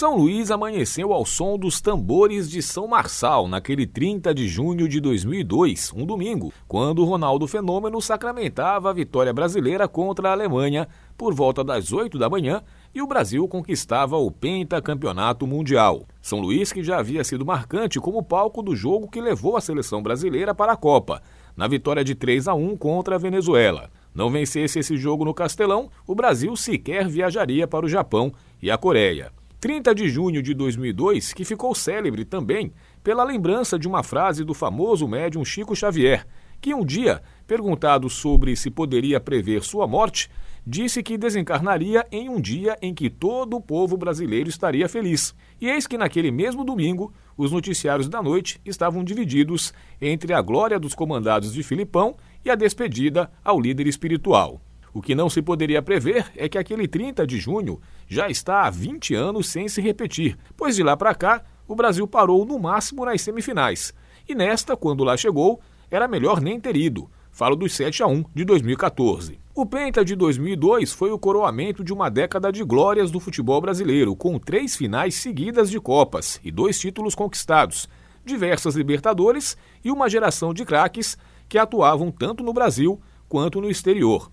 [0.00, 4.98] São Luís amanheceu ao som dos tambores de São Marçal naquele 30 de junho de
[4.98, 11.62] 2002, um domingo, quando Ronaldo Fenômeno sacramentava a vitória brasileira contra a Alemanha por volta
[11.62, 12.62] das 8 da manhã
[12.94, 16.06] e o Brasil conquistava o pentacampeonato mundial.
[16.22, 20.02] São Luís que já havia sido marcante como palco do jogo que levou a seleção
[20.02, 21.20] brasileira para a Copa,
[21.54, 23.90] na vitória de 3 a 1 contra a Venezuela.
[24.14, 28.32] Não vencesse esse jogo no Castelão, o Brasil sequer viajaria para o Japão
[28.62, 29.38] e a Coreia.
[29.60, 32.72] 30 de junho de 2002, que ficou célebre também
[33.04, 36.26] pela lembrança de uma frase do famoso médium Chico Xavier,
[36.62, 40.30] que um dia, perguntado sobre se poderia prever sua morte,
[40.66, 45.34] disse que desencarnaria em um dia em que todo o povo brasileiro estaria feliz.
[45.60, 50.80] E eis que naquele mesmo domingo, os noticiários da noite estavam divididos entre a glória
[50.80, 54.58] dos comandados de Filipão e a despedida ao líder espiritual.
[54.92, 58.70] O que não se poderia prever é que aquele 30 de junho já está há
[58.70, 63.04] 20 anos sem se repetir, pois de lá para cá o Brasil parou no máximo
[63.04, 63.94] nas semifinais.
[64.28, 65.60] E nesta, quando lá chegou,
[65.90, 67.08] era melhor nem ter ido.
[67.30, 69.38] Falo dos 7 a 1 de 2014.
[69.54, 74.16] O Penta de 2002 foi o coroamento de uma década de glórias do futebol brasileiro,
[74.16, 77.88] com três finais seguidas de Copas e dois títulos conquistados,
[78.24, 81.16] diversas Libertadores e uma geração de craques
[81.48, 84.30] que atuavam tanto no Brasil quanto no exterior.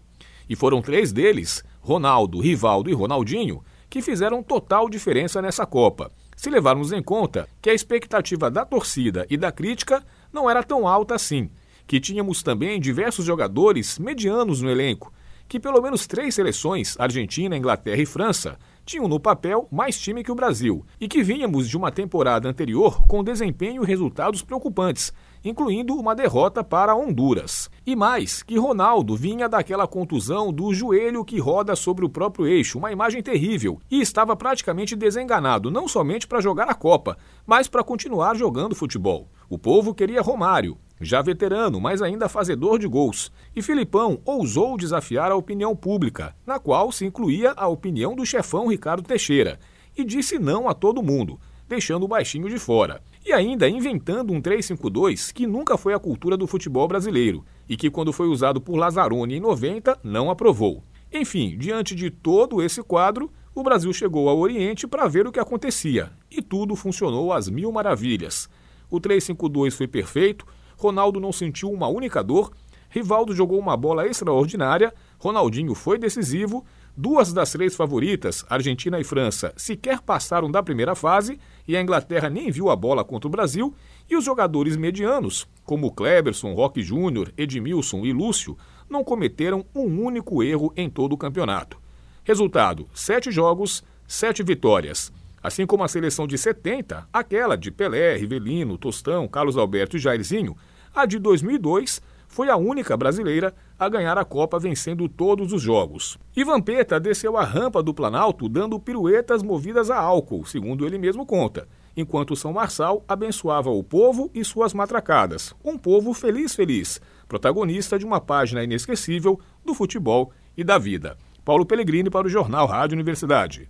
[0.50, 6.12] E foram três deles, Ronaldo, Rivaldo e Ronaldinho, que fizeram total diferença nessa Copa.
[6.36, 10.88] Se levarmos em conta que a expectativa da torcida e da crítica não era tão
[10.88, 11.50] alta assim,
[11.88, 15.12] que tínhamos também diversos jogadores medianos no elenco,
[15.48, 20.32] que pelo menos três seleções, Argentina, Inglaterra e França, tinham no papel mais time que
[20.32, 25.96] o Brasil, e que vínhamos de uma temporada anterior com desempenho e resultados preocupantes, incluindo
[25.96, 27.70] uma derrota para Honduras.
[27.88, 32.78] E mais, que Ronaldo vinha daquela contusão do joelho que roda sobre o próprio eixo,
[32.78, 37.86] uma imagem terrível, e estava praticamente desenganado, não somente para jogar a Copa, mas para
[37.86, 39.30] continuar jogando futebol.
[39.50, 43.32] O povo queria Romário, já veterano, mas ainda fazedor de gols.
[43.56, 48.68] E Filipão ousou desafiar a opinião pública, na qual se incluía a opinião do chefão
[48.68, 49.58] Ricardo Teixeira,
[49.98, 53.02] e disse não a todo mundo, deixando o baixinho de fora.
[53.26, 57.90] E ainda inventando um 3-5-2 que nunca foi a cultura do futebol brasileiro e que,
[57.90, 60.84] quando foi usado por Lazzaroni em 90, não aprovou.
[61.12, 65.40] Enfim, diante de todo esse quadro, o Brasil chegou ao Oriente para ver o que
[65.40, 68.50] acontecia e tudo funcionou às mil maravilhas.
[68.90, 70.46] O 3-5-2 foi perfeito,
[70.78, 72.52] Ronaldo não sentiu uma única dor,
[72.90, 76.64] Rivaldo jogou uma bola extraordinária, Ronaldinho foi decisivo,
[76.98, 82.28] duas das três favoritas, Argentina e França, sequer passaram da primeira fase e a Inglaterra
[82.28, 83.76] nem viu a bola contra o Brasil,
[84.10, 88.58] e os jogadores medianos, como Kleberson, Roque Júnior, Edmilson e Lúcio,
[88.90, 91.78] não cometeram um único erro em todo o campeonato.
[92.24, 95.12] Resultado: sete jogos, sete vitórias.
[95.44, 100.58] Assim como a seleção de 70, aquela de Pelé, Rivelino, Tostão, Carlos Alberto e Jairzinho,
[100.96, 106.18] a de 2002 foi a única brasileira a ganhar a Copa vencendo todos os jogos.
[106.36, 111.26] E Vampeta desceu a rampa do Planalto dando piruetas movidas a álcool, segundo ele mesmo
[111.26, 115.54] conta, enquanto São Marçal abençoava o povo e suas matracadas.
[115.64, 121.18] Um povo feliz, feliz, protagonista de uma página inesquecível do futebol e da vida.
[121.44, 123.70] Paulo Pellegrini para o Jornal Rádio Universidade.